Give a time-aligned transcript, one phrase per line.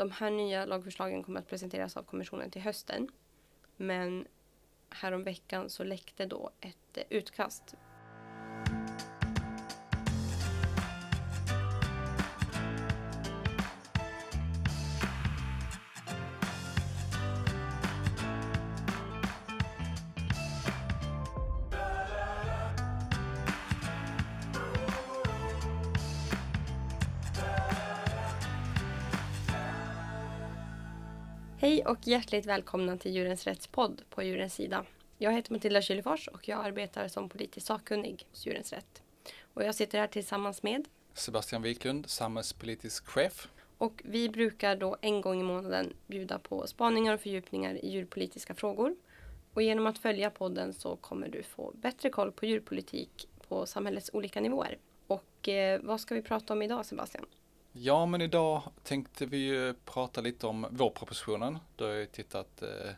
[0.00, 3.08] de här nya lagförslagen kommer att presenteras av kommissionen till hösten.
[3.76, 4.26] Men
[4.90, 7.74] häromveckan så läckte då ett eh, utkast
[31.90, 34.84] och hjärtligt välkomna till Djurens Rättspodd på Djurens Sida.
[35.18, 39.02] Jag heter Matilda Kylefors och jag arbetar som politisk sakkunnig hos Djurens Rätt.
[39.54, 43.48] Och jag sitter här tillsammans med Sebastian Wiklund, samhällspolitisk chef.
[43.78, 48.54] Och vi brukar då en gång i månaden bjuda på spaningar och fördjupningar i djurpolitiska
[48.54, 48.96] frågor.
[49.54, 54.10] Och genom att följa podden så kommer du få bättre koll på djurpolitik på samhällets
[54.12, 54.78] olika nivåer.
[55.06, 57.26] Och eh, vad ska vi prata om idag Sebastian?
[57.82, 61.58] Ja, men idag tänkte vi ju prata lite om vårpropositionen.
[61.76, 62.92] Du har ju tittat eh,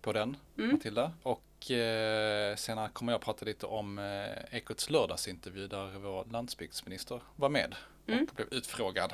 [0.00, 0.72] på den, mm.
[0.72, 1.12] Matilda.
[1.22, 7.48] Och eh, senare kommer jag prata lite om eh, Ekots lördagsintervju där vår landsbygdsminister var
[7.48, 7.74] med
[8.06, 8.26] mm.
[8.30, 9.12] och blev utfrågad.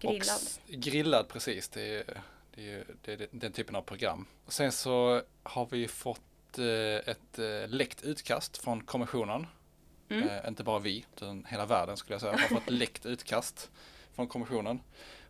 [0.00, 0.40] Grillad.
[0.68, 1.68] Och, grillad, precis.
[1.68, 2.22] Det är,
[2.54, 4.26] det är, det är den typen av program.
[4.46, 9.46] Och sen så har vi fått eh, ett eh, läckt utkast från kommissionen.
[10.08, 10.28] Mm.
[10.28, 13.70] Eh, inte bara vi, utan hela världen skulle jag säga, har fått läckt utkast
[14.16, 14.80] från kommissionen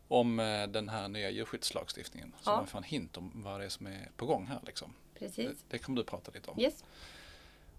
[0.09, 2.33] om eh, den här nya djurskyddslagstiftningen.
[2.41, 2.57] Så ja.
[2.57, 4.61] man får en hint om vad det är som är på gång här.
[4.67, 4.93] Liksom.
[5.19, 5.47] Precis.
[5.47, 6.61] Det, det kommer du prata lite om.
[6.61, 6.85] Yes.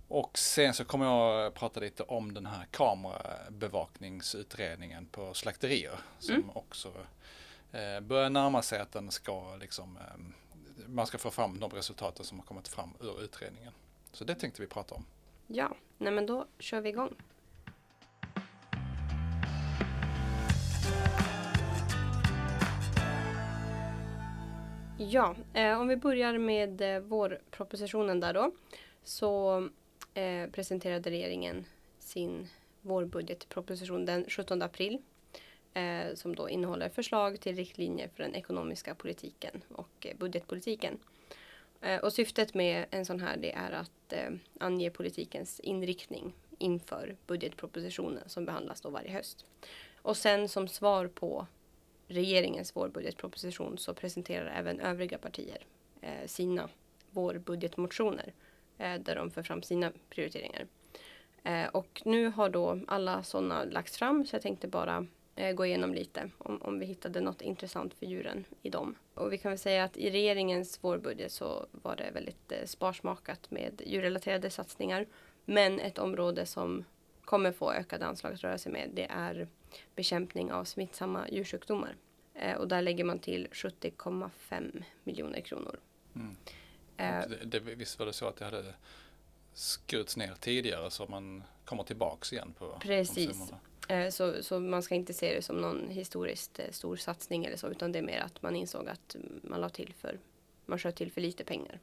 [0.07, 6.49] Och sen så kommer jag prata lite om den här kamerabevakningsutredningen på slakterier som mm.
[6.53, 6.93] också
[7.71, 10.03] eh, börjar närma sig att den ska liksom, eh,
[10.87, 13.73] man ska få fram de resultaten som har kommit fram ur utredningen.
[14.11, 15.05] Så det tänkte vi prata om.
[15.47, 17.15] Ja, nej men då kör vi igång.
[24.99, 28.51] Ja, eh, om vi börjar med eh, vårpropositionen där då.
[29.03, 29.57] Så
[30.13, 31.65] eh, presenterade regeringen
[31.99, 32.47] sin
[32.81, 35.01] vårbudgetproposition den 17 april.
[35.73, 40.97] Eh, som då innehåller förslag till riktlinjer för den ekonomiska politiken och eh, budgetpolitiken.
[41.81, 44.29] Eh, och syftet med en sån här det är att eh,
[44.59, 49.45] ange politikens inriktning inför budgetpropositionen som behandlas då varje höst.
[50.01, 51.47] Och sen som svar på
[52.07, 55.65] regeringens vårbudgetproposition så presenterar även övriga partier
[56.01, 56.69] eh, sina
[57.09, 58.33] vårbudgetmotioner
[58.77, 60.67] eh, där de för fram sina prioriteringar.
[61.43, 65.65] Eh, och nu har då alla sådana lagts fram så jag tänkte bara eh, gå
[65.65, 68.95] igenom lite om, om vi hittade något intressant för djuren i dem.
[69.13, 73.51] Och vi kan väl säga att i regeringens vårbudget så var det väldigt eh, sparsmakat
[73.51, 75.05] med djurrelaterade satsningar.
[75.45, 76.85] Men ett område som
[77.25, 79.47] kommer få ökade anslag att röra sig med det är
[79.95, 81.95] bekämpning av smittsamma djursjukdomar.
[82.37, 85.79] Eh, och där lägger man till 70,5 miljoner kronor.
[86.15, 86.35] Mm.
[86.97, 88.73] Eh, det, det, visst var det så att det hade
[89.53, 93.53] skurits ner tidigare så man kommer tillbaks igen på Precis.
[93.89, 97.67] Eh, så, så man ska inte se det som någon historiskt stor satsning eller så
[97.67, 100.19] utan det är mer att man insåg att man la till för
[100.65, 101.79] man sköt till för lite pengar.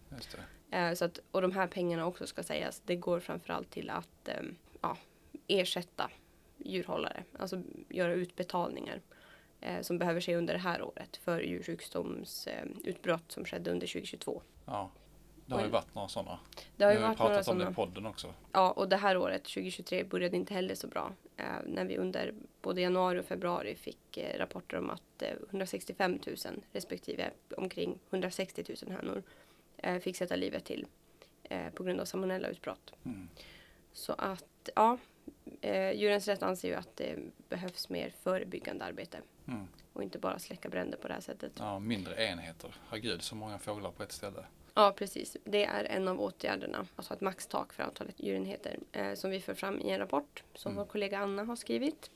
[0.95, 4.29] Så att, och de här pengarna också ska sägas, det går framförallt till att
[4.81, 4.97] ja,
[5.47, 6.11] ersätta
[6.65, 9.01] djurhållare, alltså göra utbetalningar
[9.61, 14.43] eh, som behöver ske under det här året för djursjukdomsutbrott eh, som skedde under 2022.
[14.67, 14.91] Ja,
[15.47, 16.39] det har ju varit några sådana.
[16.77, 18.35] Det har ju varit pratat om det i podden också.
[18.53, 21.13] Ja, och det här året 2023 började inte heller så bra.
[21.37, 26.37] Eh, när vi under både januari och februari fick eh, rapporter om att 165 000
[26.73, 29.23] respektive omkring 160 000 hönor
[29.77, 30.87] eh, fick sätta livet till
[31.43, 32.93] eh, på grund av salmonellautbrott.
[33.05, 33.29] Mm.
[33.93, 34.99] Så att ja,
[35.61, 37.19] eh, Djurens Rätt anser ju att det
[37.49, 39.19] behövs mer förebyggande arbete.
[39.49, 39.69] Mm.
[39.93, 41.53] Och inte bara släcka bränder på det här sättet.
[41.59, 42.75] Ja, mindre enheter.
[42.89, 44.45] Herregud, så många fåglar på ett ställe.
[44.75, 45.37] Ja, precis.
[45.45, 46.87] Det är en av åtgärderna.
[46.97, 48.79] Alltså ett maxtak för antalet djurenheter.
[48.93, 50.85] Eh, som vi för fram i en rapport som mm.
[50.85, 52.11] vår kollega Anna har skrivit.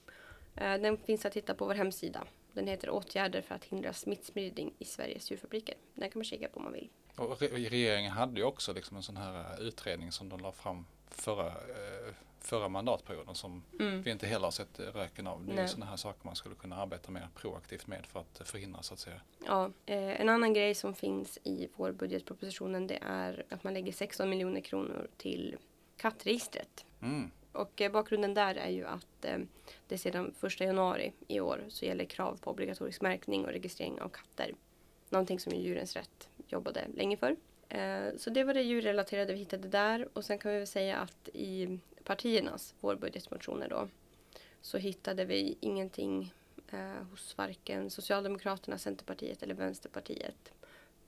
[0.57, 2.25] Eh, den finns att titta på vår hemsida.
[2.53, 5.75] Den heter Åtgärder för att hindra smittspridning i Sveriges djurfabriker.
[5.95, 6.89] Den kan man kika på om man vill.
[7.17, 10.87] Och regeringen hade ju också liksom en sån här eh, utredning som de la fram
[11.11, 14.03] förra eh, förra mandatperioden som mm.
[14.03, 15.47] vi inte heller har sett röken av.
[15.47, 18.83] Det är sådana här saker man skulle kunna arbeta mer proaktivt med för att förhindra
[18.83, 19.21] så att säga.
[19.47, 23.93] Ja, eh, en annan grej som finns i vår budgetpropositionen det är att man lägger
[23.93, 25.57] 16 miljoner kronor till
[25.97, 26.85] kattregistret.
[27.01, 27.31] Mm.
[27.53, 29.27] Och eh, bakgrunden där är ju att
[29.89, 34.09] det sedan 1 januari i år så gäller krav på obligatorisk märkning och registrering av
[34.09, 34.55] katter.
[35.11, 37.37] Någonting som Djurens Rätt jobbade länge för.
[37.69, 40.97] Eh, så det var det djurrelaterade vi hittade där och sen kan vi väl säga
[40.97, 43.89] att i partiernas vårbudgetmotioner då
[44.61, 46.33] så hittade vi ingenting
[46.71, 50.53] eh, hos varken Socialdemokraterna, Centerpartiet eller Vänsterpartiet.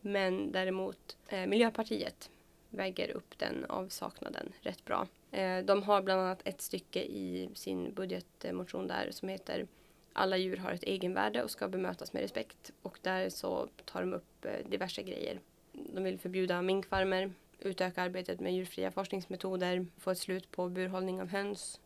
[0.00, 2.30] Men däremot eh, Miljöpartiet
[2.70, 5.06] väger upp den avsaknaden rätt bra.
[5.30, 9.66] Eh, de har bland annat ett stycke i sin budgetmotion där som heter
[10.12, 12.70] alla djur har ett egenvärde och ska bemötas med respekt.
[12.82, 15.40] Och där så tar de upp eh, diverse grejer.
[15.94, 21.28] De vill förbjuda minkfarmer, utöka arbetet med djurfria forskningsmetoder, få ett slut på burhållning av
[21.28, 21.81] höns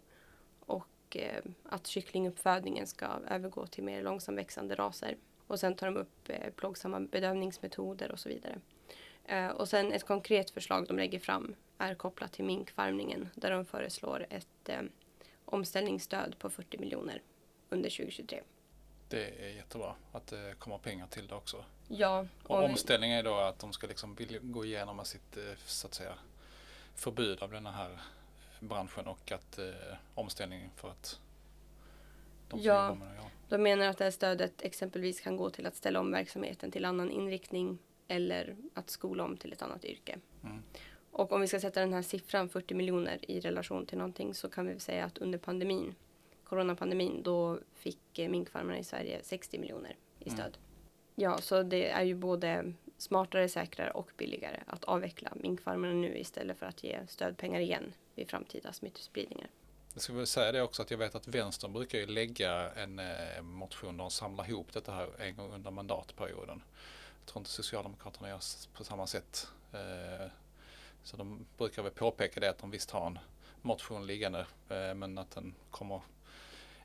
[0.61, 5.17] och eh, att kycklinguppfödningen ska övergå till mer långsamväxande raser.
[5.47, 8.61] Och sen tar de upp eh, plågsamma bedövningsmetoder och så vidare.
[9.25, 13.65] Eh, och sen ett konkret förslag de lägger fram är kopplat till minkfarmningen där de
[13.65, 14.71] föreslår ett
[15.45, 17.23] omställningsstöd på 40 miljoner
[17.71, 18.43] under 2023.
[19.09, 21.65] Det är jättebra att det kommer pengar till det också.
[21.89, 22.27] Ja.
[22.43, 26.15] Och omställningen är då att de ska liksom gå igenom sitt eh, så att säga
[26.95, 27.99] förbud av den här
[28.61, 31.21] branschen och att eh, omställningen för att
[32.49, 35.67] de ja, med det, ja, de menar att det här stödet exempelvis kan gå till
[35.67, 37.79] att ställa om verksamheten till annan inriktning
[38.09, 40.19] eller att skola om till ett annat yrke.
[40.45, 40.63] Mm.
[41.11, 44.49] Och om vi ska sätta den här siffran 40 miljoner i relation till någonting så
[44.49, 45.95] kan vi säga att under pandemin,
[46.45, 50.37] coronapandemin, då fick eh, minkfarmarna i Sverige 60 miljoner i mm.
[50.37, 50.57] stöd.
[50.57, 50.64] Mm.
[51.15, 56.59] Ja, så det är ju både smartare, säkrare och billigare att avveckla minkfarmarna nu istället
[56.59, 59.49] för att ge stödpengar igen vid framtida smittspridningar.
[59.95, 62.99] Jag ska väl säga det också att jag vet att vänstern brukar ju lägga en
[62.99, 66.63] eh, motion där de samlar ihop detta här en gång under mandatperioden.
[67.21, 68.41] Jag tror inte Socialdemokraterna gör
[68.73, 69.49] på samma sätt.
[69.73, 70.27] Eh,
[71.03, 73.19] så de brukar väl påpeka det att de visst har en
[73.63, 76.01] motion liggande eh, men att den kommer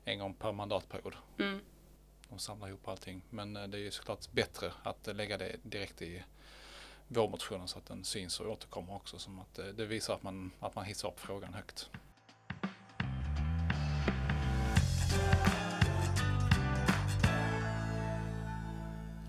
[0.04, 1.14] en gång per mandatperiod.
[1.38, 1.60] Mm.
[2.30, 3.22] De samlar ihop allting.
[3.30, 6.24] Men eh, det är ju såklart bättre att lägga det direkt i
[7.08, 9.18] vårmotionen så att den syns och återkommer också.
[9.18, 11.90] Som att eh, det visar att man, att man hissar upp frågan högt.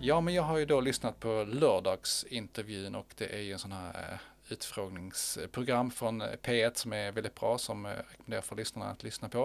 [0.00, 3.72] Ja, men jag har ju då lyssnat på lördagsintervjun och det är ju en sån
[3.72, 4.18] här eh,
[4.52, 9.28] utfrågningsprogram från eh, P1 som är väldigt bra som jag rekommenderar för lyssnarna att lyssna
[9.28, 9.44] på.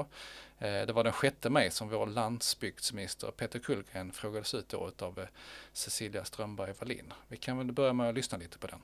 [0.57, 5.25] Eh, det var den 6 maj som vår landsbygdsminister Peter Kullgren frågades ut då av
[5.73, 7.13] Cecilia Strömberg Wallin.
[7.27, 8.79] Vi kan väl börja med att lyssna lite på den.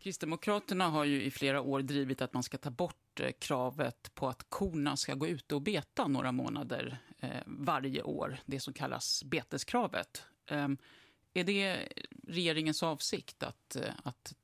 [0.00, 4.46] Kristdemokraterna har ju i flera år drivit att man ska ta bort kravet på att
[4.48, 6.98] korna ska gå ute och beta några månader
[7.46, 10.22] varje år, det som kallas beteskravet.
[10.46, 10.78] Ehm,
[11.34, 11.88] är det
[12.28, 14.34] regeringens avsikt att, att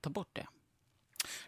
[0.00, 0.46] ta bort det?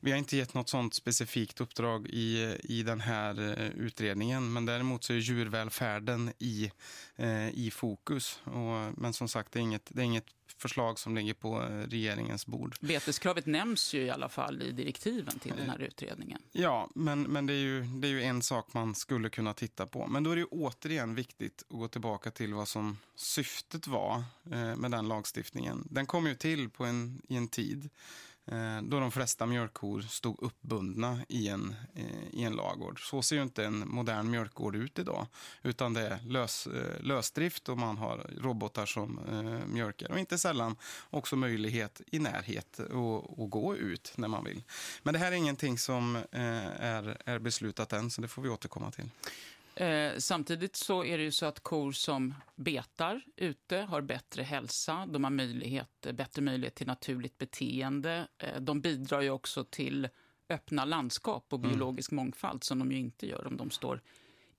[0.00, 4.52] Vi har inte gett något sånt specifikt uppdrag i, i den här eh, utredningen.
[4.52, 6.70] Men däremot så är djurvälfärden i,
[7.16, 8.40] eh, i fokus.
[8.44, 10.26] Och, men som sagt, det är, inget, det är inget
[10.56, 12.76] förslag som ligger på eh, regeringens bord.
[12.80, 16.42] Beteskravet nämns ju i alla fall i direktiven till den här utredningen.
[16.52, 19.86] Ja, men, men det, är ju, det är ju en sak man skulle kunna titta
[19.86, 20.06] på.
[20.06, 24.24] Men då är det ju återigen viktigt att gå tillbaka till vad som syftet var
[24.76, 25.88] med den lagstiftningen.
[25.90, 27.90] Den kom ju till på en, i en tid
[28.50, 33.08] Eh, då de flesta mjölkkor stod uppbundna i en, eh, i en lagård.
[33.10, 35.26] Så ser ju inte en modern mjölkgård ut idag,
[35.62, 39.20] utan det är lös, eh, lösdrift och man har robotar som
[39.66, 40.10] mjölkar.
[40.10, 40.76] Och inte sällan
[41.10, 44.62] också möjlighet i närhet att, att gå ut när man vill.
[45.02, 48.90] Men det här är ingenting som är, är beslutat än, så det får vi återkomma
[48.90, 49.10] till.
[49.80, 55.06] Eh, samtidigt så är det ju så att kor som betar ute har bättre hälsa,
[55.06, 58.28] de har möjlighet, bättre möjlighet till naturligt beteende.
[58.38, 60.08] Eh, de bidrar ju också till
[60.48, 61.70] öppna landskap och mm.
[61.70, 62.24] biologisk mm.
[62.24, 64.00] mångfald som de ju inte gör om de står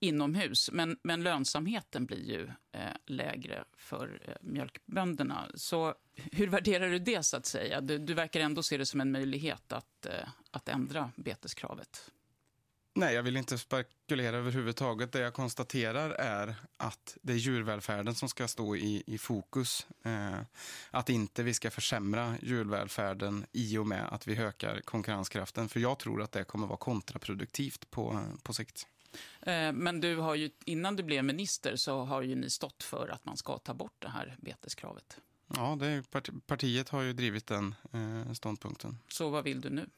[0.00, 0.70] inomhus.
[0.72, 5.48] Men, men lönsamheten blir ju eh, lägre för eh, mjölkbönderna.
[5.54, 7.80] Så hur värderar du det så att säga?
[7.80, 12.10] Du, du verkar ändå se det som en möjlighet att, eh, att ändra beteskravet.
[12.94, 15.12] Nej, jag vill inte spekulera överhuvudtaget.
[15.12, 19.86] Det jag konstaterar är att det är djurvälfärden som ska stå i, i fokus.
[20.04, 20.40] Eh,
[20.90, 25.68] att inte vi ska försämra djurvälfärden i och med att vi ökar konkurrenskraften.
[25.68, 28.86] För jag tror att det kommer vara kontraproduktivt på, på sikt.
[29.40, 33.08] Eh, men du har ju, innan du blev minister så har ju ni stått för
[33.08, 35.20] att man ska ta bort det här beteskravet.
[35.56, 36.02] Ja, det är,
[36.46, 38.98] partiet har ju drivit den eh, ståndpunkten.
[39.08, 39.88] Så vad vill du nu?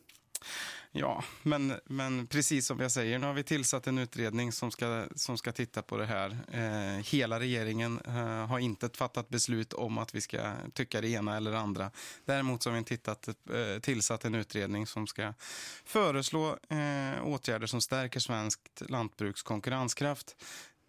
[0.96, 5.06] Ja, men, men precis som jag säger, nu har vi tillsatt en utredning som ska,
[5.14, 6.38] som ska titta på det här.
[6.52, 11.36] Eh, hela regeringen eh, har inte fattat beslut om att vi ska tycka det ena
[11.36, 11.90] eller det andra.
[12.24, 15.34] Däremot så har vi tittat, eh, tillsatt en utredning som ska
[15.84, 20.36] föreslå eh, åtgärder som stärker svenskt lantbruks konkurrenskraft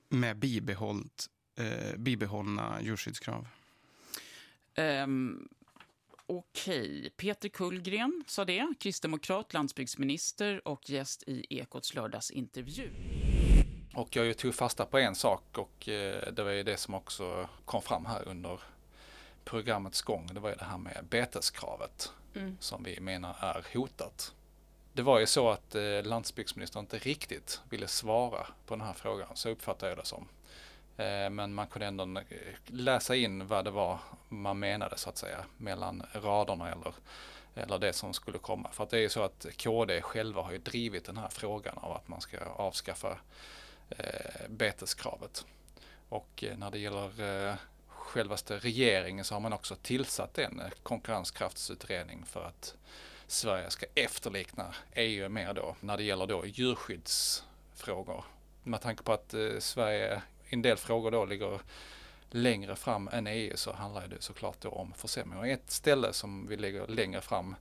[0.10, 3.48] med bibehållt, eh, bibehållna djurskyddskrav.
[4.78, 5.48] Um,
[6.28, 12.90] Okej, Peter Kullgren sa det, kristdemokrat, landsbygdsminister och gäst i Ekots lördagsintervju.
[13.96, 17.50] Och jag tog fasta på en sak och eh, det var ju det som också
[17.66, 18.60] kom fram här under
[19.44, 20.30] programmets gång.
[20.34, 22.58] Det var ju det här med beteskravet mm.
[22.60, 24.34] som vi menar är hotat.
[24.94, 29.30] Det var ju så att eh, landsbygdsministern inte riktigt ville svara på den här frågan,
[29.34, 30.28] så uppfattar jag det som.
[30.98, 32.22] Eh, men man kunde ändå
[32.66, 34.00] läsa in vad det var
[34.30, 36.94] man menade så att säga mellan raderna eller,
[37.56, 38.70] eller det som skulle komma.
[38.72, 41.78] För att det är ju så att KD själva har ju drivit den här frågan
[41.78, 43.18] av att man ska avskaffa
[43.90, 45.46] eh, beteskravet.
[46.10, 47.56] Och eh, när det gäller eh,
[47.88, 52.76] självaste regeringen så har man också tillsatt en eh, konkurrenskraftsutredning för att
[53.28, 58.26] Sverige ska efterlikna EU mer då när det gäller då djurskyddsfrågor.
[58.64, 60.22] Med tanke på att eh, Sverige
[60.56, 61.60] en del frågor då ligger
[62.30, 65.46] längre fram än EU så handlar det såklart då om försämringar.
[65.46, 67.56] Ett ställe som vi ligger längre fram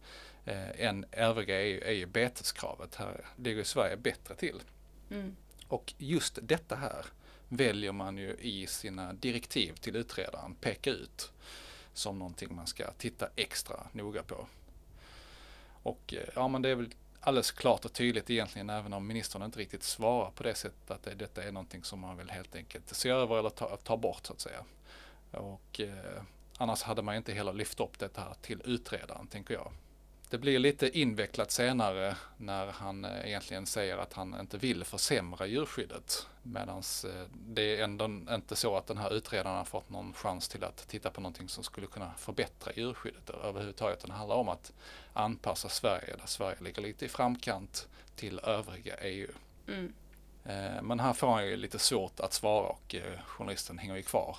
[0.44, 2.94] eh, än övriga EU är ju beteskravet.
[2.94, 4.62] Här ligger Sverige bättre till.
[5.10, 5.36] Mm.
[5.68, 7.06] Och just detta här
[7.48, 11.32] väljer man ju i sina direktiv till utredaren peka ut
[11.92, 14.46] som någonting man ska titta extra noga på.
[15.82, 16.90] Och eh, ja, men det är väl
[17.24, 21.02] alldeles klart och tydligt egentligen även om ministern inte riktigt svarar på det sättet att
[21.02, 24.26] det, detta är någonting som man vill helt enkelt se över eller ta, ta bort
[24.26, 24.64] så att säga.
[25.30, 26.22] Och eh,
[26.58, 29.72] annars hade man inte heller lyft upp detta till utredaren tänker jag.
[30.34, 35.46] Det blir lite invecklat senare när han eh, egentligen säger att han inte vill försämra
[35.46, 36.26] djurskyddet.
[36.42, 40.48] Medan eh, det är ändå inte så att den här utredaren har fått någon chans
[40.48, 44.00] till att titta på någonting som skulle kunna förbättra djurskyddet överhuvudtaget.
[44.06, 44.72] Det handlar om att
[45.12, 49.30] anpassa Sverige, där Sverige ligger lite i framkant, till övriga EU.
[49.68, 49.92] Mm.
[50.44, 52.94] Eh, men här får han ju lite svårt att svara och
[53.26, 54.36] journalisten hänger ju kvar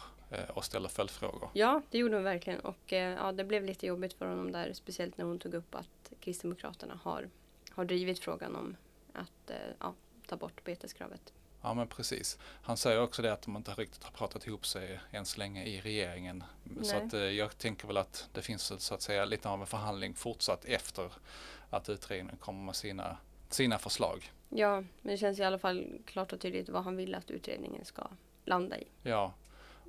[0.53, 1.50] och ställa följdfrågor.
[1.53, 2.60] Ja, det gjorde hon verkligen.
[2.60, 4.74] Och eh, ja, det blev lite jobbigt för honom där.
[4.74, 7.29] Speciellt när hon tog upp att Kristdemokraterna har,
[7.72, 8.75] har drivit frågan om
[9.13, 9.94] att eh, ja,
[10.27, 11.34] ta bort beteskravet.
[11.62, 12.38] Ja men precis.
[12.62, 15.65] Han säger också det att de inte riktigt har pratat ihop sig än så länge
[15.65, 16.44] i regeringen.
[16.63, 16.86] Nej.
[16.86, 20.13] Så att, jag tänker väl att det finns så att säga lite av en förhandling
[20.13, 21.12] fortsatt efter
[21.70, 23.17] att utredningen kommer med sina,
[23.50, 24.32] sina förslag.
[24.50, 27.86] Ja, men det känns i alla fall klart och tydligt vad han vill att utredningen
[27.86, 28.08] ska
[28.46, 28.88] landa i.
[29.03, 29.34] Ja,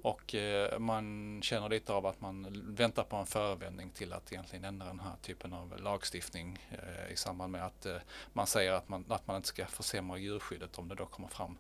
[0.03, 4.65] och eh, man känner lite av att man väntar på en förevändning till att egentligen
[4.65, 7.97] ändra den här typen av lagstiftning eh, i samband med att eh,
[8.33, 11.59] man säger att man, att man inte ska försämra djurskyddet om det då kommer fram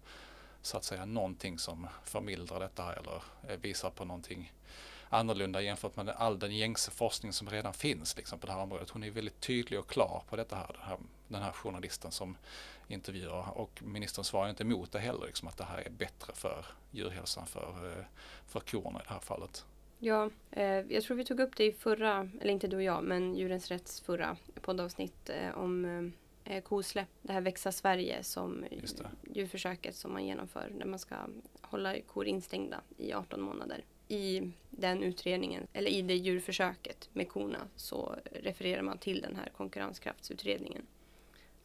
[0.62, 4.52] så att säga någonting som förmildrar detta eller eh, visar på någonting
[5.08, 8.90] annorlunda jämfört med all den gängse forskning som redan finns liksom, på det här området.
[8.90, 12.36] Hon är väldigt tydlig och klar på detta här, det här, den här journalisten som
[12.88, 16.66] intervjuer och ministern svarar inte emot det heller, liksom, att det här är bättre för
[16.90, 18.04] djurhälsan för, eh,
[18.46, 19.64] för korna i det här fallet.
[19.98, 23.04] Ja, eh, jag tror vi tog upp det i förra, eller inte du och jag,
[23.04, 25.84] men Djurens Rätts förra poddavsnitt eh, om
[26.44, 27.08] eh, kosläpp.
[27.22, 28.64] Det här Växa Sverige som
[29.34, 31.16] djurförsöket som man genomför där man ska
[31.60, 33.84] hålla kor instängda i 18 månader.
[34.08, 39.48] I den utredningen, eller i det djurförsöket med korna så refererar man till den här
[39.56, 40.86] konkurrenskraftsutredningen.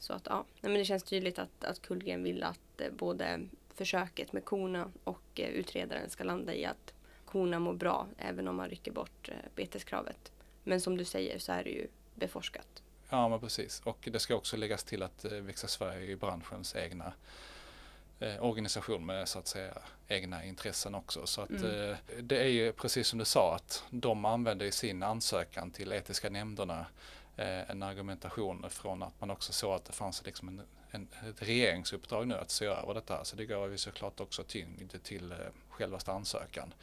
[0.01, 3.47] Så att ja, nej, men det känns tydligt att, att Kullgren vill att eh, både
[3.75, 6.93] försöket med korna och eh, utredaren ska landa i att
[7.25, 10.31] korna mår bra även om man rycker bort eh, beteskravet.
[10.63, 12.83] Men som du säger så är det ju beforskat.
[13.09, 17.13] Ja men precis och det ska också läggas till att Växa Sverige är branschens egna
[18.19, 19.73] eh, organisation med så att säga
[20.07, 21.25] egna intressen också.
[21.25, 21.89] Så att mm.
[21.89, 25.93] eh, det är ju precis som du sa att de använder i sin ansökan till
[25.93, 26.85] etiska nämnderna
[27.41, 32.27] en argumentation från att man också såg att det fanns liksom en, en, ett regeringsuppdrag
[32.27, 33.25] nu att se över detta.
[33.25, 35.37] Så det gav ju såklart också tyngd till eh,
[35.69, 36.73] självaste ansökan.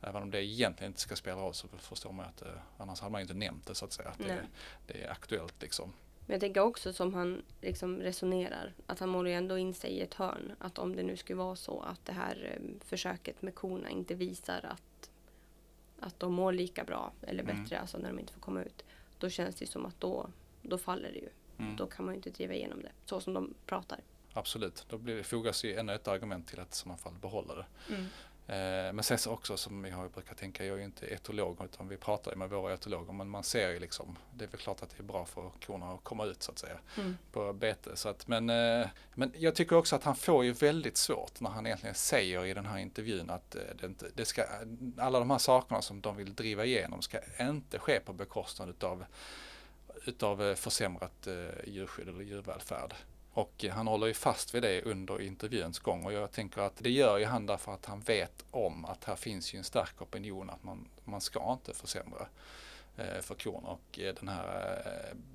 [0.00, 3.12] Även om det egentligen inte ska spela roll så förstår man att eh, annars hade
[3.12, 4.08] man inte nämnt det så att säga.
[4.08, 4.42] Att det,
[4.86, 5.92] det, är aktuellt liksom.
[6.26, 9.90] Men jag tänker också som han liksom resonerar, att han målar ju ändå in sig
[9.90, 10.56] i ett hörn.
[10.58, 14.60] Att om det nu skulle vara så att det här försöket med korna inte visar
[14.64, 15.10] att,
[16.00, 17.62] att de mår lika bra eller mm.
[17.62, 17.82] bättre, mm.
[17.82, 18.84] alltså när de inte får komma ut
[19.22, 20.30] då känns det som att då,
[20.62, 21.28] då faller det ju.
[21.58, 21.76] Mm.
[21.76, 24.00] Då kan man ju inte driva igenom det så som de pratar.
[24.32, 27.54] Absolut, då blir det, fogas ju ännu ett argument till att i sådana fall behålla
[27.54, 27.66] det.
[27.94, 28.06] Mm.
[28.52, 31.88] Eh, men sen så också som jag brukar tänka, jag är ju inte etolog utan
[31.88, 34.90] vi pratar med våra etologer men man ser ju liksom, det är väl klart att
[34.90, 37.16] det är bra för korna att komma ut så att säga mm.
[37.32, 37.96] på bete.
[37.96, 41.50] Så att, men, eh, men jag tycker också att han får ju väldigt svårt när
[41.50, 44.44] han egentligen säger i den här intervjun att eh, det inte, det ska,
[44.98, 49.04] alla de här sakerna som de vill driva igenom ska inte ske på bekostnad utav
[50.06, 51.28] utav försämrat
[51.64, 52.94] djurskydd eller djurvälfärd.
[53.34, 56.90] Och han håller ju fast vid det under intervjuns gång och jag tänker att det
[56.90, 60.50] gör ju han därför att han vet om att här finns ju en stark opinion
[60.50, 62.26] att man, man ska inte försämra
[63.20, 64.82] för korna och den här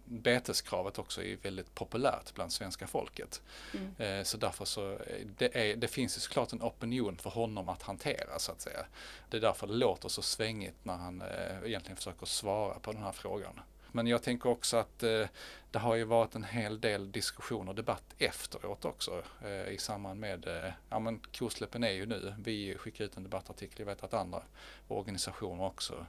[0.05, 3.41] beteskravet också är väldigt populärt bland svenska folket.
[3.73, 4.25] Mm.
[4.25, 4.99] Så därför så
[5.37, 8.85] det, är, det finns ju såklart en opinion för honom att hantera så att säga.
[9.29, 11.23] Det är därför det låter så svängigt när han
[11.65, 13.59] egentligen försöker svara på den här frågan.
[13.91, 15.25] Men jag tänker också att eh,
[15.71, 20.19] det har ju varit en hel del diskussion och debatt efteråt också eh, i samband
[20.19, 24.03] med, eh, ja men kosläppen är ju nu, vi skickar ut en debattartikel, jag vet
[24.03, 24.41] att andra
[24.87, 26.05] organisationer också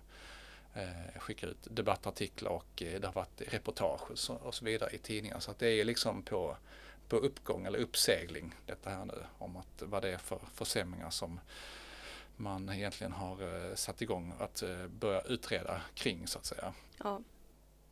[0.74, 4.90] eh, skickar ut debattartiklar och eh, det har varit reportage och så, och så vidare
[4.90, 5.40] i tidningar.
[5.40, 6.56] Så att det är liksom på,
[7.08, 11.40] på uppgång eller uppsegling detta här nu om att vad det är för försämringar som
[12.36, 16.72] man egentligen har eh, satt igång att eh, börja utreda kring så att säga.
[17.04, 17.20] Ja.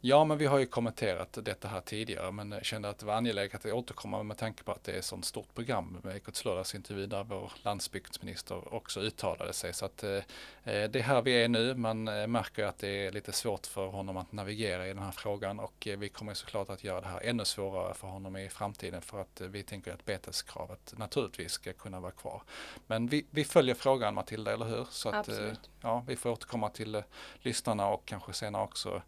[0.09, 3.67] Ja, men vi har ju kommenterat detta här tidigare, men kände att det var angeläget
[3.67, 7.07] att återkomma med tanke på att det är ett sånt stort program med Ekots lördagsintervju
[7.07, 9.73] där vår landsbygdsminister också uttalade sig.
[9.73, 10.19] Så att eh,
[10.65, 11.75] det är här vi är nu.
[11.75, 15.11] Man eh, märker att det är lite svårt för honom att navigera i den här
[15.11, 18.49] frågan och eh, vi kommer såklart att göra det här ännu svårare för honom i
[18.49, 22.43] framtiden för att eh, vi tänker att beteskravet naturligtvis ska kunna vara kvar.
[22.87, 24.87] Men vi, vi följer frågan Matilda, eller hur?
[24.91, 27.03] Så att, eh, ja, vi får återkomma till
[27.39, 29.03] lyssnarna och kanske senare också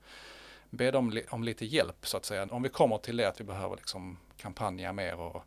[0.70, 2.48] be dem om lite hjälp så att säga.
[2.50, 5.42] Om vi kommer till det att vi behöver liksom kampanja mer och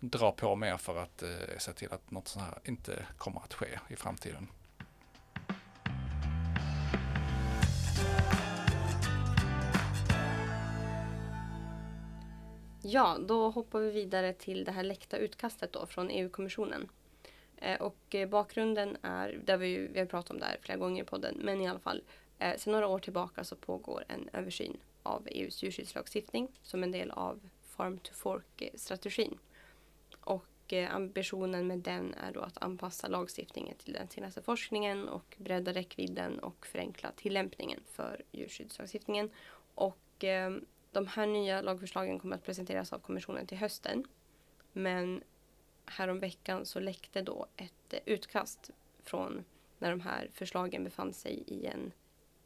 [0.00, 3.54] dra på mer för att eh, se till att något sånt här inte kommer att
[3.54, 4.48] ske i framtiden.
[12.82, 16.88] Ja, då hoppar vi vidare till det här läckta utkastet då från EU-kommissionen.
[17.56, 21.02] Eh, och eh, bakgrunden är, där vi, vi har pratat om det här flera gånger
[21.02, 22.02] i podden, men i alla fall
[22.38, 27.10] Eh, sedan några år tillbaka så pågår en översyn av EUs djurskyddslagstiftning som en del
[27.10, 29.38] av Farm to Fork-strategin.
[30.20, 35.36] Och eh, ambitionen med den är då att anpassa lagstiftningen till den senaste forskningen och
[35.38, 39.30] bredda räckvidden och förenkla tillämpningen för djurskyddslagstiftningen.
[39.74, 40.56] Och eh,
[40.92, 44.04] de här nya lagförslagen kommer att presenteras av kommissionen till hösten.
[44.72, 45.22] Men
[45.86, 48.70] häromveckan så läckte då ett eh, utkast
[49.02, 49.44] från
[49.78, 51.92] när de här förslagen befann sig i en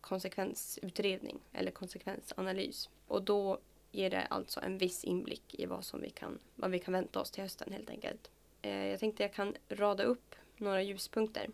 [0.02, 2.90] konsekvensutredning eller konsekvensanalys.
[3.06, 3.58] Och då
[3.90, 7.20] ger det alltså en viss inblick i vad, som vi, kan, vad vi kan vänta
[7.20, 8.30] oss till hösten helt enkelt.
[8.62, 11.50] Eh, jag tänkte jag kan rada upp några ljuspunkter.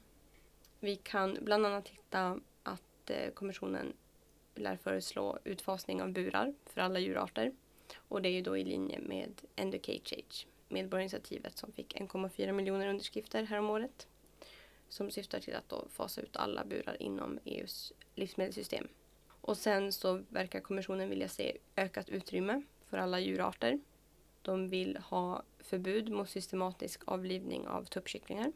[0.80, 3.92] Vi kan bland annat hitta att eh, kommissionen
[4.54, 7.52] lär föreslå utfasning av burar för alla djurarter.
[8.08, 12.52] Och det är ju då i linje med End Cage Age, medborgarinitiativet som fick 1,4
[12.52, 14.06] miljoner underskrifter häromåret
[14.88, 18.88] som syftar till att då fasa ut alla burar inom EUs livsmedelssystem.
[19.40, 23.80] Och sen så verkar kommissionen vilja se ökat utrymme för alla djurarter.
[24.42, 28.52] De vill ha förbud mot systematisk avlivning av tuppkycklingar,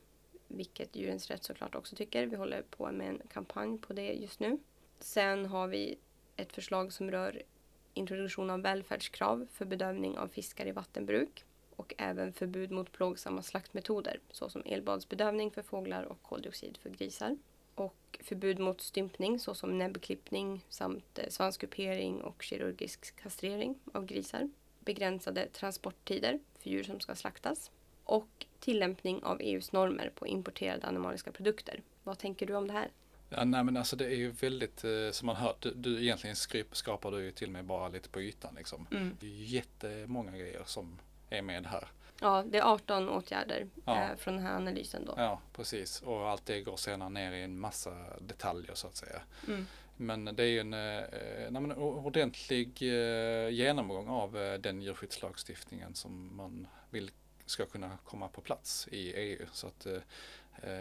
[0.49, 2.27] vilket Djurens Rätt såklart också tycker.
[2.27, 4.59] Vi håller på med en kampanj på det just nu.
[4.99, 5.99] Sen har vi
[6.37, 7.42] ett förslag som rör
[7.95, 11.45] introduktion av välfärdskrav för bedövning av fiskar i vattenbruk
[11.76, 17.37] och även förbud mot plågsamma slaktmetoder såsom elbadsbedövning för fåglar och koldioxid för grisar.
[17.74, 24.50] Och förbud mot stympning såsom näbbklippning samt eh, svanskupering och kirurgisk kastrering av grisar.
[24.80, 27.70] Begränsade transporttider för djur som ska slaktas.
[28.04, 31.82] Och tillämpning av EUs normer på importerade animaliska produkter.
[32.04, 32.90] Vad tänker du om det här?
[33.28, 36.37] Ja, nej men alltså det är ju väldigt, eh, som man hört, du, du egentligen
[36.72, 38.87] skrapar du ju till mig bara lite på ytan liksom.
[38.90, 39.16] Mm.
[39.20, 40.98] Det är jättemånga grejer som
[41.38, 41.88] är med här.
[42.21, 44.03] Ja, det är 18 åtgärder ja.
[44.03, 45.14] eh, från den här analysen då.
[45.16, 46.03] Ja, precis.
[46.03, 49.23] Och allt det går sedan ner i en massa detaljer så att säga.
[49.49, 49.66] Mm.
[49.97, 56.66] Men det är ju en eh, ordentlig eh, genomgång av eh, den djurskyddslagstiftningen som man
[56.90, 57.11] vill
[57.47, 59.47] ska kunna komma på plats i EU.
[59.53, 59.87] Så att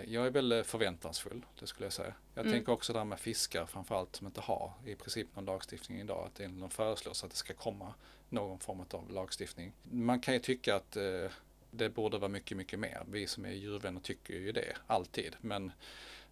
[0.05, 2.13] jag är väldigt förväntansfull, det skulle jag säga.
[2.33, 2.53] Jag mm.
[2.53, 6.27] tänker också där med fiskar framförallt som inte har i princip någon lagstiftning idag.
[6.27, 7.93] Att det föreslås att det ska komma
[8.29, 9.73] någon form av lagstiftning.
[9.83, 11.31] Man kan ju tycka att eh,
[11.71, 13.03] det borde vara mycket, mycket mer.
[13.07, 15.35] Vi som är djurvänner tycker ju det, alltid.
[15.41, 15.71] Men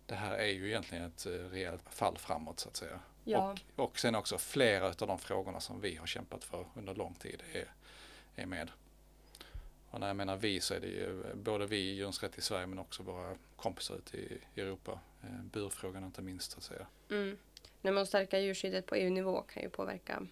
[0.05, 2.99] det här är ju egentligen ett eh, rejält fall framåt så att säga.
[3.23, 3.55] Ja.
[3.75, 7.13] Och, och sen också flera av de frågorna som vi har kämpat för under lång
[7.13, 7.65] tid är,
[8.35, 8.71] är med.
[9.91, 12.41] Och när jag menar vi så är det ju både vi i Djurens Rätt i
[12.41, 14.99] Sverige men också våra kompisar ute i Europa.
[15.23, 16.87] Eh, burfrågan inte minst att säga.
[17.09, 17.37] Mm.
[17.81, 20.27] När man stärker djurskyddet på EU-nivå kan ju påverka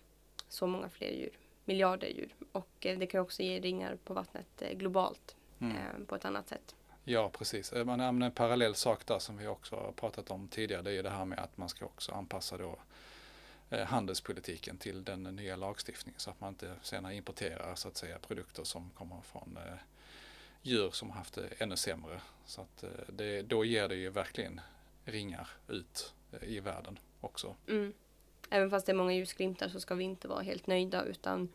[0.50, 2.36] så många fler djur miljarder djur.
[2.52, 5.78] Och eh, det kan också ge ringar på vattnet eh, globalt mm.
[5.78, 6.76] Eh, på ett annat sätt.
[7.04, 7.74] Ja, precis.
[7.74, 11.02] Men en parallell sak där som vi också har pratat om tidigare, det är ju
[11.02, 12.80] det här med att man ska också anpassa då
[13.69, 18.19] Eh, handelspolitiken till den nya lagstiftningen så att man inte senare importerar så att säga
[18.19, 19.73] produkter som kommer från eh,
[20.62, 22.21] djur som haft det ännu sämre.
[22.45, 24.62] Så att eh, det, då ger det ju verkligen
[25.06, 27.56] ringar ut i världen också.
[27.67, 27.93] Mm.
[28.49, 31.49] även fast det är många ljusglimtar så ska vi inte vara helt nöjda utan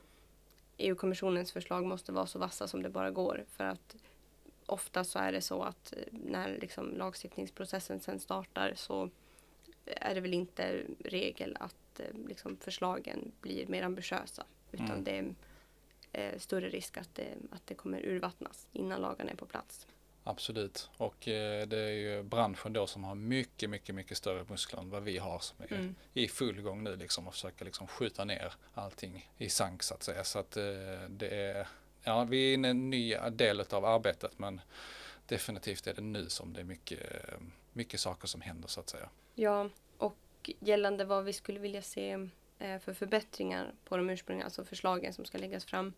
[0.77, 3.97] EU-kommissionens förslag måste vara så vassa som det bara går för att
[4.67, 9.11] ofta så är det så att när liksom lagstiftningsprocessen sen startar så
[9.85, 15.05] är det väl inte regel att eh, liksom förslagen blir mer ambitiösa utan Mm.
[15.05, 19.47] det är eh, större risk att det, att det kommer urvattnas innan lagarna är på
[19.47, 19.87] plats.
[20.25, 20.91] Absolut.
[20.97, 24.91] Och eh, det är ju branschen då som har mycket, mycket, mycket större muskler än
[24.91, 25.95] vad vi har som är Mm.
[26.15, 30.03] i full gång nu liksom och försöka liksom skjuta ner allting i sank så att
[30.03, 30.25] säga.
[30.25, 30.63] Så att eh,
[31.09, 31.69] det är,
[32.03, 34.61] ja vi är inne i en ny del av arbetet men
[35.27, 37.35] definitivt är det nu som det är mycket, eh,
[37.73, 39.09] mycket saker som händer så att säga.
[39.35, 39.69] Ja,
[40.43, 42.29] och gällande vad vi skulle vilja se
[42.59, 45.93] eh, för förbättringar på de ursprungliga, alltså förslagen som ska läggas fram.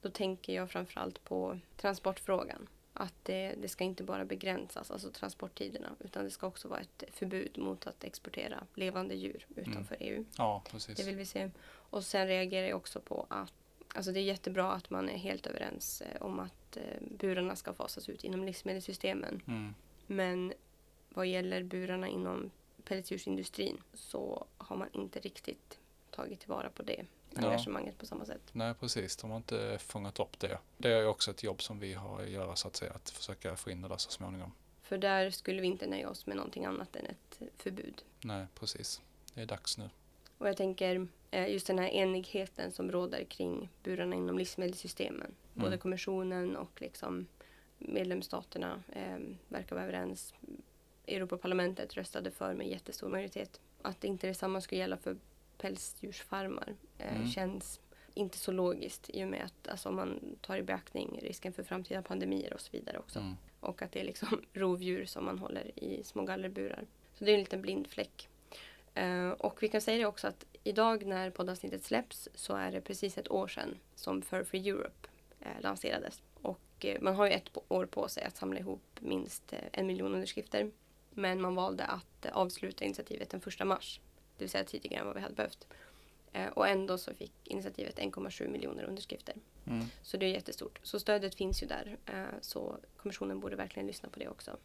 [0.00, 2.68] Då tänker jag framförallt på transportfrågan.
[2.92, 7.04] Att det, det ska inte bara begränsas, alltså transporttiderna, utan det ska också vara ett
[7.12, 10.24] förbud mot att exportera levande djur utanför EU.
[10.38, 10.96] Ja, precis.
[10.96, 11.50] Det vill vi se.
[11.66, 13.52] Och sen reagerar jag också på att
[13.94, 17.72] alltså det är jättebra att man är helt överens eh, om att eh, burarna ska
[17.72, 19.42] fasas ut inom livsmedelssystemen.
[19.46, 19.74] Mm.
[20.06, 20.52] Men
[21.08, 22.50] vad gäller burarna inom
[22.88, 25.78] pelletsdjursindustrin så har man inte riktigt
[26.10, 27.46] tagit tillvara på det Ja.
[27.46, 28.42] engagemanget på samma sätt.
[28.52, 29.16] Nej, precis.
[29.16, 30.58] De har inte fångat upp det.
[30.78, 33.56] Det är också ett jobb som vi har att göra så att säga, att försöka
[33.56, 34.52] få in det där så småningom.
[34.82, 38.02] För där skulle vi inte nöja oss med någonting annat än ett förbud.
[38.24, 39.00] Nej, precis.
[39.34, 39.90] Det är dags nu.
[40.38, 45.34] Och jag tänker eh, just den här enigheten som råder kring burarna inom livsmedelssystemen.
[45.54, 45.78] Både Mm.
[45.78, 47.26] kommissionen och liksom
[47.78, 49.18] medlemsstaterna eh,
[49.48, 50.34] verkar vara överens.
[51.06, 53.60] Europaparlamentet röstade för med jättestor majoritet.
[53.82, 55.16] Att inte detsamma skulle gälla för
[55.58, 57.28] pälsdjursfarmar eh, Mm.
[57.28, 57.80] känns
[58.14, 61.62] inte så logiskt i och med att alltså, om man tar i beaktning risken för
[61.62, 63.18] framtida pandemier och så vidare också.
[63.18, 63.34] Mm.
[63.60, 66.86] Och att det är liksom rovdjur som man håller i små gallerburar.
[67.14, 68.28] Så det är en liten blind fläck.
[68.94, 72.80] Eh, och vi kan säga det också att idag när poddavsnittet släpps så är det
[72.80, 75.08] precis ett år sedan som Fur Free Europe
[75.40, 76.22] eh, lanserades.
[76.42, 79.86] Och eh, man har ju ett år på sig att samla ihop minst eh, en
[79.86, 80.70] miljon underskrifter.
[81.18, 84.00] Men man valde att eh, avsluta initiativet den 1 mars.
[84.36, 85.66] Det vill säga tidigare än vad vi hade behövt.
[86.32, 89.34] Eh, och ändå så fick initiativet 1,7 miljoner underskrifter.
[89.66, 89.86] Mm.
[90.02, 90.80] Så det är jättestort.
[90.82, 91.98] Så stödet finns ju där.
[92.06, 94.56] Eh, så kommissionen borde verkligen lyssna på det också.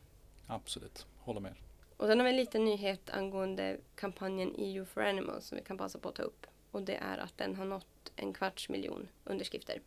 [0.47, 1.53] Absolut, håller med.
[1.97, 5.77] Och sen har vi en liten nyhet angående kampanjen EU for Animals som vi kan
[5.77, 6.47] passa på att ta upp.
[6.71, 9.81] Och det är att den har nått en kvarts miljon underskrifter.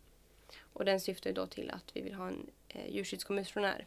[0.61, 3.87] Och den syftar ju då till att vi vill ha en eh, djurskyddskommissionär.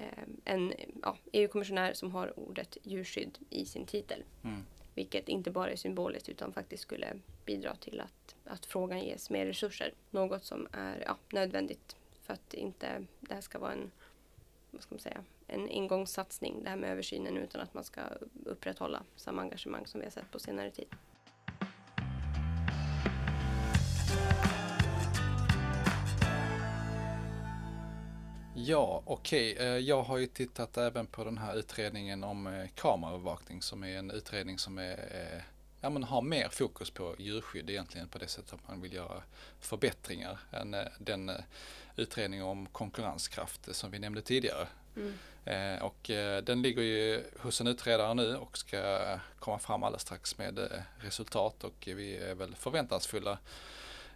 [0.00, 4.24] Eh, en ja, EU-kommissionär som har ordet djurskydd i sin titel.
[4.44, 4.62] Mm.
[4.94, 9.46] Vilket inte bara är symboliskt utan faktiskt skulle bidra till att, att frågan ges mer
[9.46, 9.94] resurser.
[10.10, 13.90] Något som är ja, nödvändigt för att inte det här ska vara en,
[14.70, 18.00] vad ska man säga, en engångssatsning det här med översynen utan att man ska
[18.44, 20.88] upprätthålla samma engagemang som vi har sett på senare tid.
[28.66, 29.56] Ja, okej.
[29.58, 33.98] Eh, Jag har ju tittat även på den här utredningen om eh, kameraövervakning som är
[33.98, 35.42] en utredning som är, eh,
[35.80, 39.22] ja, men har mer fokus på djurskydd egentligen på det sättet att man vill göra
[39.60, 41.30] förbättringar än den
[41.96, 44.68] utredning om konkurrenskraft som vi nämnde tidigare.
[44.96, 45.82] Mm.
[45.82, 46.10] Och
[46.44, 51.64] den ligger ju hos en utredare nu och ska komma fram alldeles strax med resultat
[51.64, 53.38] och vi är väl förväntansfulla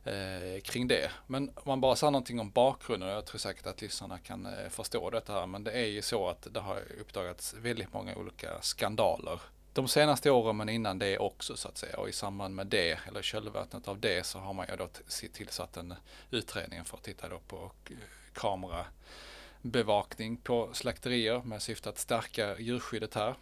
[0.04, 1.10] eh, kring det.
[1.26, 4.68] Men om man bara säger någonting om bakgrunden, jag tror säkert att lyssnarna kan eh,
[4.70, 8.62] förstå detta här, men det är ju så att det har uppdagats väldigt många olika
[8.62, 9.40] skandaler
[9.74, 12.98] de senaste åren men innan det också så att säga och i samband med det
[13.08, 14.88] eller kölvattnet av det så har man ju då
[15.32, 15.94] tillsatt en
[16.30, 17.96] utredning för att titta då på eh,
[18.32, 23.34] kamerabevakning på slakterier med syfte att stärka djurskyddet här.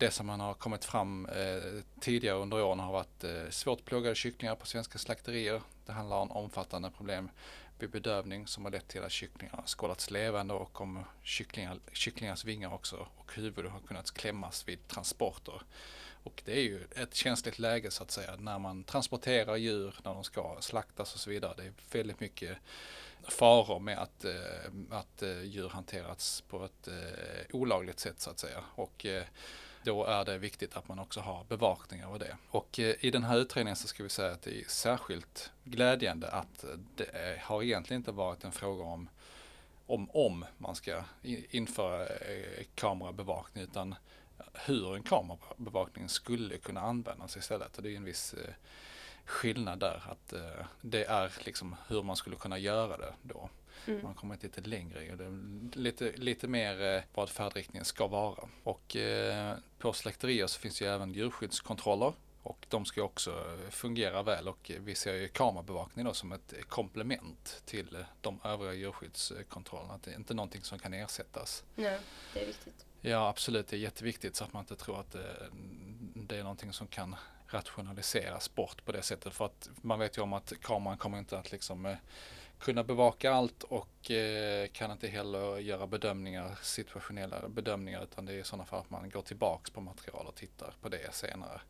[0.00, 4.14] Det som man har kommit fram eh, tidigare under åren har varit eh, svårt plågade
[4.14, 5.62] kycklingar på svenska slakterier.
[5.86, 7.30] Det handlar om omfattande problem
[7.78, 12.44] vid bedövning som har lett till att kycklingar har skållats levande och om kycklingar, kycklingars
[12.44, 15.62] vingar också och huvud har kunnat klämmas vid transporter.
[16.22, 20.14] Och det är ju ett känsligt läge så att säga när man transporterar djur när
[20.14, 21.54] de ska slaktas och så vidare.
[21.56, 22.58] Det är väldigt mycket
[23.28, 26.94] faror med att, eh, att eh, djur hanterats på ett eh,
[27.52, 28.64] olagligt sätt så att säga.
[28.74, 29.24] Och eh,
[29.84, 32.36] då är det viktigt att man också har bevakning över det.
[32.50, 36.28] Och eh, i den här utredningen så ska vi säga att det är särskilt glädjande
[36.28, 36.64] att
[36.96, 39.08] det har egentligen inte varit en fråga om
[39.86, 41.04] om, om man ska
[41.50, 43.94] införa eh, kamerabevakning utan
[44.52, 47.76] hur en kamerabevakning skulle kunna användas istället.
[47.76, 48.54] Och det är en viss eh,
[49.24, 50.34] skillnad där att
[50.80, 53.50] det är liksom hur man skulle kunna göra det då.
[53.86, 54.02] Mm.
[54.02, 58.48] Man kommer lite längre och det är lite, lite mer eh, vad färdriktningen ska vara.
[58.62, 62.12] Och eh, på slakterier så finns ju även djurskyddskontroller
[62.42, 67.62] Och de ska också fungera väl och vi ser ju kamerabevakning då som ett komplement
[67.64, 70.00] till de övriga djurskyddskontrollerna.
[70.04, 71.64] Det är inte någonting som kan ersättas.
[71.74, 71.98] Nej,
[72.34, 72.86] det är viktigt.
[73.00, 75.48] Ja absolut, det är jätteviktigt så att man inte tror att det,
[76.14, 77.16] det är någonting som kan
[77.50, 79.34] rationaliseras bort på det sättet.
[79.34, 81.96] För att man vet ju om att kameran kommer inte att liksom eh,
[82.58, 88.36] kunna bevaka allt och eh, kan inte heller göra bedömningar, situationella bedömningar utan det är
[88.36, 91.60] i sådana fall att man går tillbaks på material och tittar på det senare.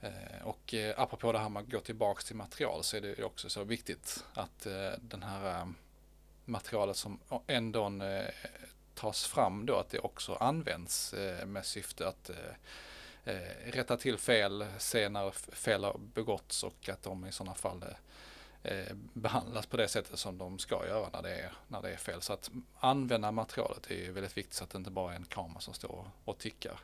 [0.00, 3.48] Eh, och apropå det här med att gå tillbaks till material så är det också
[3.48, 4.66] så viktigt att
[5.00, 5.72] den här
[6.44, 7.92] materialet som ändå
[8.94, 11.14] tas fram då att det också används
[11.46, 12.30] med syfte att
[13.24, 17.82] Eh, rätta till fel, se när fel har begåtts och att de i sådana fall
[17.82, 21.90] eh, eh, behandlas på det sättet som de ska göra när det är, när det
[21.90, 22.22] är fel.
[22.22, 25.60] Så att använda materialet är väldigt viktigt så att det inte bara är en kamera
[25.60, 26.80] som står och tickar.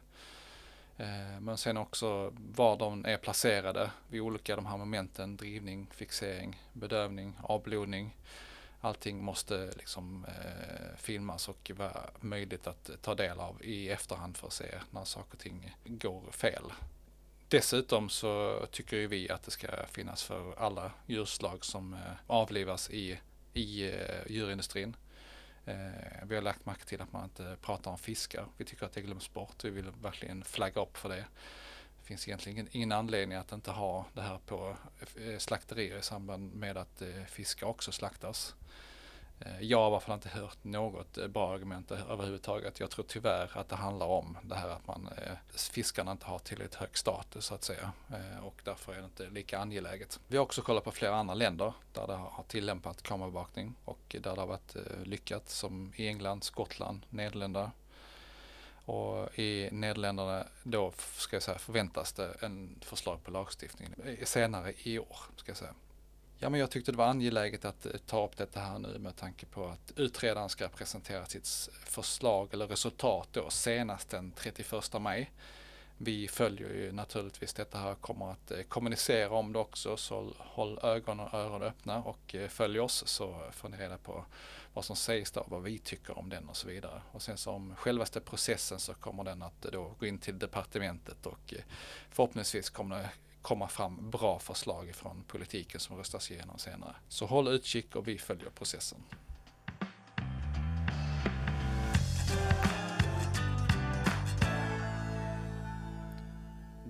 [0.99, 6.63] Eh, men sen också var de är placerade vid olika de här momenten, drivning, fixering,
[6.73, 8.17] bedövning, avblodning.
[8.87, 14.47] Allting måste liksom eh, filmas och vara möjligt att ta del av i efterhand för
[14.47, 16.73] att se när saker och ting går fel.
[17.49, 22.91] Dessutom så tycker ju vi att det ska finnas för alla djurslag som eh, avlivas
[22.91, 23.19] i,
[23.53, 24.97] i eh, djurindustrin.
[25.65, 28.47] Eh, vi har lagt märke till att man inte pratar om fiskar.
[28.57, 29.65] Vi tycker att det glöms bort.
[29.65, 31.25] Vi vill verkligen flagga upp för det.
[32.07, 34.77] Det finns egentligen ingen anledning att inte ha det här på
[35.17, 38.55] eh, slakterier i samband med att eh, fiskar också slaktas.
[39.41, 42.81] Eh, jag har i alla fall inte hört något bra argument överhuvudtaget.
[42.81, 45.09] Jag tror tyvärr att det handlar om det här att man,
[45.51, 47.93] fiskarna inte har tillräckligt hög status så att säga.
[48.43, 50.21] Och därför är det inte lika angeläget.
[50.29, 54.35] Vi har också kollat på flera andra länder där det har tillämpat kamerabevakning och där
[54.35, 57.71] det har varit lyckat som i England, Skottland, Nederländerna.
[58.87, 63.89] Och i Nederländerna då ska jag säga förväntas det en förslag på lagstiftning
[64.25, 65.19] senare i år.
[65.37, 65.75] Ska jag säga.
[66.39, 69.17] Ja, men jag tyckte det var angeläget att eh, ta upp detta här nu med
[69.17, 75.31] tanke på att utredaren ska presentera sitt förslag eller resultat då senast den 31 maj.
[75.99, 80.79] Vi följer ju naturligtvis detta här, kommer att eh, kommunicera om det också så håll
[80.83, 84.25] ögon och öron öppna och eh, följ oss så får ni reda på
[84.77, 87.03] vad som sägs där, vad vi tycker om den och så vidare.
[87.13, 91.55] Och sen som självaste processen så kommer den att då gå in till departementet och
[91.55, 91.63] eh,
[92.11, 93.11] förhoppningsvis kommer det
[93.43, 96.95] komma fram bra förslag från politiken som röstas igenom senare.
[97.09, 98.99] Så håll utkik och vi följer processen.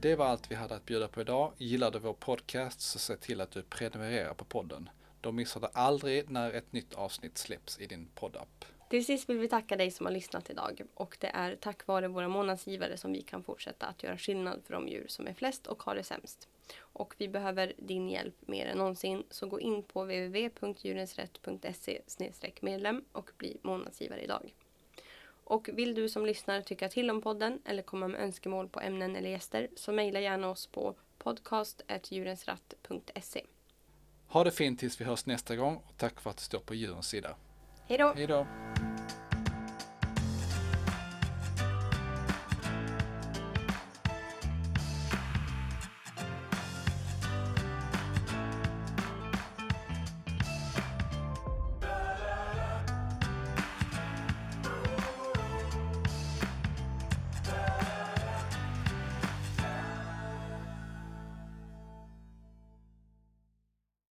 [0.01, 1.53] Det var allt vi hade att bjuda på idag.
[1.57, 4.89] Gillar du vår podcast så se till att du prenumererar på podden.
[5.27, 8.65] Då missar du aldrig när ett nytt avsnitt släpps i din poddapp.
[8.91, 12.09] Till sist vill vi tacka dig som har lyssnat idag och det är tack vare
[12.09, 15.67] våra månadsgivare som vi kan fortsätta att göra skillnad för de djur som är flest
[15.67, 16.49] och har det sämst.
[16.79, 22.01] Och vi behöver din hjälp mer än någonsin så gå in på www.djurensrätt.se
[22.61, 24.55] medlem och bli månadsgivare idag.
[25.45, 29.17] Och vill du som lyssnar tycka till om podden eller komma med önskemål på ämnen
[29.17, 33.43] eller gäster så mejla gärna oss på podcast.djurensratt.se.
[34.29, 36.75] Ha det fint tills vi hörs nästa gång och tack för att du står på
[36.75, 37.37] djurens sida.
[37.89, 38.13] Hej då!
[38.17, 38.47] Hej då!